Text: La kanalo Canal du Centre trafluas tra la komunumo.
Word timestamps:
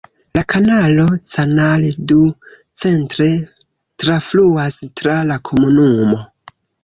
La 0.35 0.41
kanalo 0.51 1.03
Canal 1.33 1.83
du 2.11 2.17
Centre 2.85 3.27
trafluas 4.05 4.79
tra 5.03 5.19
la 5.33 5.37
komunumo. 5.51 6.19